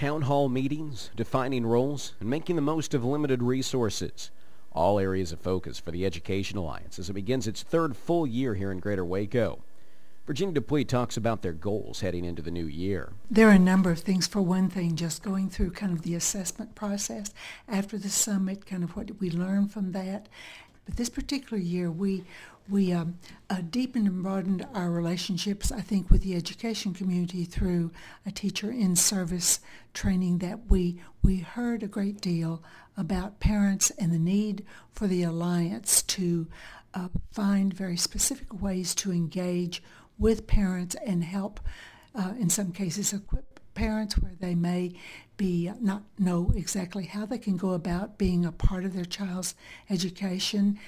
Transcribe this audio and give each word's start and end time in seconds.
town 0.00 0.22
hall 0.22 0.48
meetings, 0.48 1.10
defining 1.14 1.66
roles, 1.66 2.14
and 2.20 2.30
making 2.30 2.56
the 2.56 2.62
most 2.62 2.94
of 2.94 3.04
limited 3.04 3.42
resources. 3.42 4.30
All 4.72 4.98
areas 4.98 5.30
of 5.30 5.40
focus 5.40 5.78
for 5.78 5.90
the 5.90 6.06
Education 6.06 6.56
Alliance 6.56 6.98
as 6.98 7.10
it 7.10 7.12
begins 7.12 7.46
its 7.46 7.62
third 7.62 7.94
full 7.94 8.26
year 8.26 8.54
here 8.54 8.72
in 8.72 8.78
Greater 8.78 9.04
Waco. 9.04 9.62
Virginia 10.26 10.58
DuPuy 10.58 10.88
talks 10.88 11.18
about 11.18 11.42
their 11.42 11.52
goals 11.52 12.00
heading 12.00 12.24
into 12.24 12.40
the 12.40 12.50
new 12.50 12.64
year. 12.64 13.12
There 13.30 13.48
are 13.48 13.52
a 13.52 13.58
number 13.58 13.90
of 13.90 13.98
things. 13.98 14.26
For 14.26 14.40
one 14.40 14.70
thing, 14.70 14.96
just 14.96 15.22
going 15.22 15.50
through 15.50 15.72
kind 15.72 15.92
of 15.92 16.00
the 16.00 16.14
assessment 16.14 16.74
process 16.74 17.34
after 17.68 17.98
the 17.98 18.08
summit, 18.08 18.64
kind 18.64 18.82
of 18.82 18.96
what 18.96 19.04
did 19.04 19.20
we 19.20 19.30
learn 19.30 19.68
from 19.68 19.92
that. 19.92 20.30
But 20.84 20.96
this 20.96 21.08
particular 21.08 21.62
year, 21.62 21.90
we 21.90 22.24
we 22.68 22.92
um, 22.92 23.18
uh, 23.48 23.62
deepened 23.68 24.06
and 24.06 24.22
broadened 24.22 24.66
our 24.74 24.90
relationships, 24.90 25.72
I 25.72 25.80
think, 25.80 26.08
with 26.08 26.22
the 26.22 26.36
education 26.36 26.94
community 26.94 27.44
through 27.44 27.90
a 28.24 28.30
teacher 28.30 28.70
in 28.70 28.94
service 28.94 29.58
training 29.92 30.38
that 30.38 30.70
we 30.70 31.00
we 31.22 31.38
heard 31.38 31.82
a 31.82 31.88
great 31.88 32.20
deal 32.20 32.62
about 32.96 33.40
parents 33.40 33.90
and 33.98 34.12
the 34.12 34.18
need 34.18 34.64
for 34.92 35.06
the 35.06 35.22
alliance 35.22 36.02
to 36.02 36.46
uh, 36.94 37.08
find 37.32 37.72
very 37.72 37.96
specific 37.96 38.62
ways 38.62 38.94
to 38.96 39.12
engage 39.12 39.82
with 40.18 40.46
parents 40.46 40.96
and 41.06 41.24
help, 41.24 41.60
uh, 42.14 42.32
in 42.38 42.50
some 42.50 42.72
cases, 42.72 43.12
equip 43.12 43.59
parents 43.80 44.18
where 44.18 44.34
they 44.38 44.54
may 44.54 44.92
be 45.38 45.72
not 45.80 46.02
know 46.18 46.52
exactly 46.54 47.06
how 47.06 47.24
they 47.24 47.38
can 47.38 47.56
go 47.56 47.70
about 47.70 48.18
being 48.18 48.44
a 48.44 48.52
part 48.52 48.84
of 48.84 48.92
their 48.92 49.06
child's 49.06 49.54
education. 49.88 50.78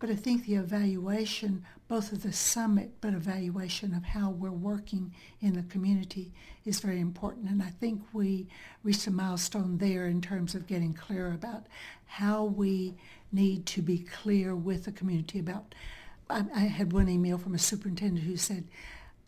But 0.00 0.10
I 0.10 0.16
think 0.16 0.44
the 0.44 0.56
evaluation, 0.56 1.64
both 1.86 2.10
of 2.10 2.24
the 2.24 2.32
summit, 2.32 2.90
but 3.00 3.14
evaluation 3.14 3.94
of 3.94 4.02
how 4.02 4.30
we're 4.30 4.50
working 4.50 5.14
in 5.40 5.54
the 5.54 5.62
community 5.62 6.32
is 6.64 6.80
very 6.80 6.98
important. 6.98 7.48
And 7.48 7.62
I 7.62 7.68
think 7.68 8.02
we 8.12 8.48
reached 8.82 9.06
a 9.06 9.12
milestone 9.12 9.78
there 9.78 10.08
in 10.08 10.20
terms 10.20 10.56
of 10.56 10.66
getting 10.66 10.92
clear 10.92 11.32
about 11.32 11.66
how 12.06 12.42
we 12.46 12.96
need 13.30 13.64
to 13.66 13.80
be 13.80 13.98
clear 13.98 14.56
with 14.56 14.86
the 14.86 14.92
community 14.92 15.38
about 15.38 15.72
I, 16.28 16.44
I 16.52 16.60
had 16.60 16.92
one 16.92 17.08
email 17.08 17.38
from 17.38 17.54
a 17.54 17.58
superintendent 17.60 18.26
who 18.26 18.36
said 18.36 18.64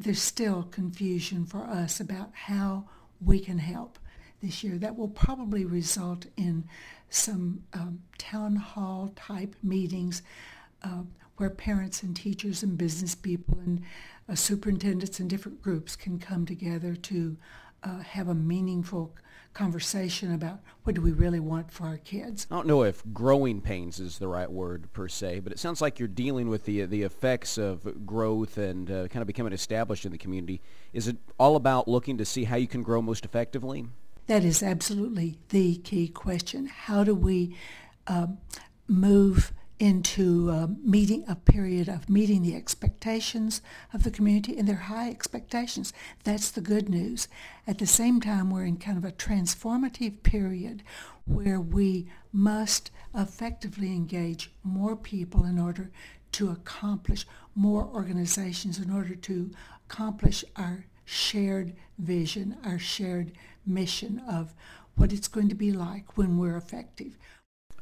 there's 0.00 0.20
still 0.20 0.64
confusion 0.64 1.46
for 1.46 1.62
us 1.62 2.00
about 2.00 2.30
how 2.32 2.88
we 3.24 3.40
can 3.40 3.58
help 3.58 3.98
this 4.42 4.62
year. 4.62 4.78
That 4.78 4.96
will 4.96 5.08
probably 5.08 5.64
result 5.64 6.26
in 6.36 6.64
some 7.08 7.64
um, 7.72 8.00
town 8.18 8.56
hall 8.56 9.12
type 9.16 9.54
meetings 9.62 10.22
uh, 10.82 11.02
where 11.36 11.50
parents 11.50 12.02
and 12.02 12.14
teachers 12.14 12.62
and 12.62 12.78
business 12.78 13.14
people 13.14 13.58
and 13.58 13.82
uh, 14.28 14.34
superintendents 14.34 15.18
and 15.18 15.28
different 15.28 15.62
groups 15.62 15.96
can 15.96 16.18
come 16.18 16.46
together 16.46 16.94
to 16.94 17.36
uh, 17.84 17.98
have 17.98 18.28
a 18.28 18.34
meaningful 18.34 19.14
conversation 19.52 20.34
about 20.34 20.58
what 20.82 20.96
do 20.96 21.00
we 21.00 21.12
really 21.12 21.38
want 21.38 21.70
for 21.70 21.86
our 21.86 21.98
kids. 21.98 22.46
I 22.50 22.56
don't 22.56 22.66
know 22.66 22.82
if 22.82 23.02
growing 23.12 23.60
pains 23.60 24.00
is 24.00 24.18
the 24.18 24.26
right 24.26 24.50
word 24.50 24.92
per 24.92 25.06
se, 25.06 25.40
but 25.40 25.52
it 25.52 25.58
sounds 25.60 25.80
like 25.80 25.98
you're 25.98 26.08
dealing 26.08 26.48
with 26.48 26.64
the 26.64 26.84
the 26.86 27.02
effects 27.02 27.56
of 27.56 28.04
growth 28.04 28.58
and 28.58 28.90
uh, 28.90 29.08
kind 29.08 29.22
of 29.22 29.26
becoming 29.26 29.52
established 29.52 30.04
in 30.04 30.12
the 30.12 30.18
community. 30.18 30.60
Is 30.92 31.08
it 31.08 31.16
all 31.38 31.56
about 31.56 31.86
looking 31.86 32.18
to 32.18 32.24
see 32.24 32.44
how 32.44 32.56
you 32.56 32.66
can 32.66 32.82
grow 32.82 33.00
most 33.00 33.24
effectively? 33.24 33.86
That 34.26 34.44
is 34.44 34.62
absolutely 34.62 35.38
the 35.50 35.76
key 35.76 36.08
question. 36.08 36.66
How 36.66 37.04
do 37.04 37.14
we 37.14 37.56
um, 38.06 38.38
move 38.88 39.52
into 39.78 40.50
a 40.50 40.68
meeting 40.82 41.24
a 41.26 41.34
period 41.34 41.88
of 41.88 42.08
meeting 42.08 42.42
the 42.42 42.54
expectations 42.54 43.60
of 43.92 44.04
the 44.04 44.10
community 44.10 44.56
and 44.56 44.68
their 44.68 44.76
high 44.76 45.10
expectations. 45.10 45.92
That's 46.22 46.50
the 46.50 46.60
good 46.60 46.88
news. 46.88 47.28
At 47.66 47.78
the 47.78 47.86
same 47.86 48.20
time, 48.20 48.50
we're 48.50 48.64
in 48.64 48.76
kind 48.76 48.96
of 48.96 49.04
a 49.04 49.12
transformative 49.12 50.22
period 50.22 50.82
where 51.26 51.60
we 51.60 52.06
must 52.32 52.90
effectively 53.14 53.88
engage 53.88 54.52
more 54.62 54.96
people 54.96 55.44
in 55.44 55.58
order 55.58 55.90
to 56.32 56.50
accomplish 56.50 57.26
more 57.54 57.84
organizations 57.84 58.78
in 58.78 58.90
order 58.90 59.14
to 59.14 59.50
accomplish 59.88 60.44
our 60.56 60.86
shared 61.04 61.74
vision, 61.98 62.56
our 62.64 62.78
shared 62.78 63.32
mission 63.66 64.20
of 64.28 64.54
what 64.96 65.12
it's 65.12 65.28
going 65.28 65.48
to 65.48 65.54
be 65.54 65.72
like 65.72 66.16
when 66.16 66.38
we're 66.38 66.56
effective 66.56 67.16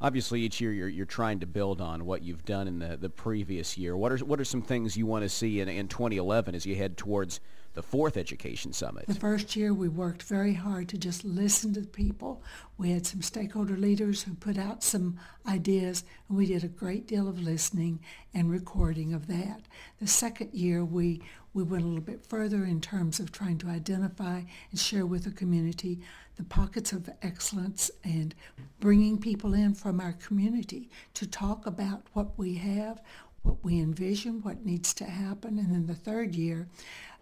obviously 0.00 0.42
each 0.42 0.60
year 0.60 0.72
you're, 0.72 0.88
you're 0.88 1.06
trying 1.06 1.40
to 1.40 1.46
build 1.46 1.80
on 1.80 2.04
what 2.04 2.22
you've 2.22 2.44
done 2.44 2.68
in 2.68 2.78
the, 2.78 2.96
the 2.96 3.08
previous 3.08 3.78
year. 3.78 3.96
What 3.96 4.12
are, 4.12 4.18
what 4.18 4.40
are 4.40 4.44
some 4.44 4.62
things 4.62 4.96
you 4.96 5.06
want 5.06 5.22
to 5.22 5.28
see 5.28 5.60
in, 5.60 5.68
in 5.68 5.88
2011 5.88 6.54
as 6.54 6.66
you 6.66 6.76
head 6.76 6.96
towards 6.96 7.40
the 7.76 7.82
fourth 7.82 8.16
Education 8.16 8.72
Summit? 8.72 9.06
The 9.06 9.14
first 9.14 9.54
year 9.54 9.72
we 9.72 9.88
worked 9.88 10.22
very 10.22 10.54
hard 10.54 10.88
to 10.88 10.98
just 10.98 11.24
listen 11.24 11.74
to 11.74 11.82
people. 11.82 12.42
We 12.78 12.90
had 12.90 13.06
some 13.06 13.20
stakeholder 13.20 13.76
leaders 13.76 14.22
who 14.22 14.34
put 14.34 14.56
out 14.58 14.82
some 14.82 15.20
ideas, 15.46 16.02
and 16.28 16.38
we 16.38 16.46
did 16.46 16.64
a 16.64 16.68
great 16.68 17.06
deal 17.06 17.28
of 17.28 17.38
listening 17.38 18.00
and 18.34 18.50
recording 18.50 19.12
of 19.12 19.26
that. 19.28 19.60
The 20.00 20.06
second 20.06 20.54
year 20.54 20.84
we, 20.84 21.20
we 21.52 21.62
went 21.62 21.84
a 21.84 21.86
little 21.86 22.00
bit 22.00 22.24
further 22.24 22.64
in 22.64 22.80
terms 22.80 23.20
of 23.20 23.30
trying 23.30 23.58
to 23.58 23.68
identify 23.68 24.42
and 24.70 24.80
share 24.80 25.04
with 25.04 25.24
the 25.24 25.30
community 25.30 26.00
the 26.36 26.44
pockets 26.44 26.92
of 26.92 27.08
excellence 27.22 27.90
and 28.04 28.34
bringing 28.80 29.18
people 29.18 29.54
in 29.54 29.74
from 29.74 30.00
our 30.00 30.12
community 30.14 30.90
to 31.14 31.26
talk 31.26 31.66
about 31.66 32.02
what 32.12 32.38
we 32.38 32.54
have, 32.54 33.00
what 33.46 33.64
we 33.64 33.80
envision, 33.80 34.42
what 34.42 34.64
needs 34.64 34.92
to 34.94 35.04
happen. 35.04 35.58
And 35.58 35.72
then 35.72 35.86
the 35.86 35.94
third 35.94 36.34
year, 36.34 36.68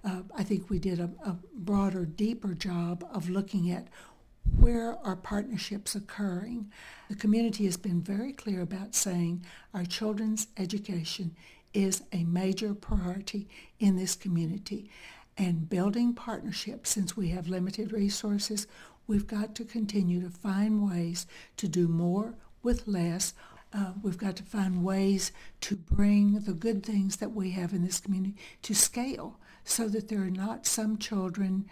uh, 0.04 0.22
I 0.36 0.42
think 0.42 0.70
we 0.70 0.78
did 0.78 0.98
a, 0.98 1.10
a 1.24 1.36
broader, 1.54 2.04
deeper 2.04 2.54
job 2.54 3.06
of 3.12 3.28
looking 3.28 3.70
at 3.70 3.88
where 4.58 4.98
are 5.04 5.16
partnerships 5.16 5.94
occurring. 5.94 6.70
The 7.08 7.16
community 7.16 7.64
has 7.64 7.76
been 7.76 8.02
very 8.02 8.32
clear 8.32 8.62
about 8.62 8.94
saying 8.94 9.44
our 9.72 9.84
children's 9.84 10.48
education 10.56 11.34
is 11.72 12.02
a 12.12 12.24
major 12.24 12.74
priority 12.74 13.48
in 13.78 13.96
this 13.96 14.14
community. 14.14 14.90
And 15.36 15.68
building 15.68 16.14
partnerships, 16.14 16.90
since 16.90 17.16
we 17.16 17.28
have 17.30 17.48
limited 17.48 17.92
resources, 17.92 18.66
we've 19.06 19.26
got 19.26 19.54
to 19.56 19.64
continue 19.64 20.20
to 20.22 20.30
find 20.30 20.88
ways 20.88 21.26
to 21.56 21.68
do 21.68 21.88
more 21.88 22.34
with 22.62 22.86
less. 22.86 23.34
Uh, 23.76 23.92
we've 24.02 24.18
got 24.18 24.36
to 24.36 24.42
find 24.44 24.84
ways 24.84 25.32
to 25.60 25.74
bring 25.74 26.40
the 26.40 26.52
good 26.52 26.84
things 26.84 27.16
that 27.16 27.32
we 27.32 27.50
have 27.50 27.72
in 27.72 27.84
this 27.84 27.98
community 27.98 28.36
to 28.62 28.74
scale 28.74 29.38
so 29.64 29.88
that 29.88 30.08
there 30.08 30.20
are 30.20 30.30
not 30.30 30.64
some 30.64 30.96
children 30.96 31.66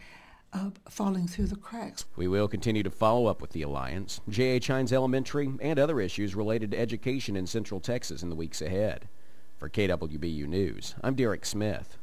uh, 0.53 0.71
falling 0.89 1.29
through 1.29 1.47
the 1.47 1.57
cracks. 1.57 2.05
We 2.17 2.29
will 2.29 2.49
continue 2.49 2.83
to 2.83 2.91
follow 2.91 3.27
up 3.27 3.41
with 3.41 3.51
the 3.51 3.63
Alliance, 3.63 4.21
J.H. 4.29 4.67
Hines 4.67 4.93
Elementary, 4.93 5.53
and 5.61 5.79
other 5.79 6.01
issues 6.01 6.35
related 6.35 6.73
to 6.73 6.79
education 6.79 7.37
in 7.37 7.47
Central 7.47 7.81
Texas 7.81 8.23
in 8.23 8.29
the 8.29 8.37
weeks 8.37 8.61
ahead. 8.61 9.09
For 9.57 9.69
KWBU 9.69 10.47
News, 10.49 10.97
I'm 11.03 11.15
Derek 11.15 11.47
Smith. 11.47 11.97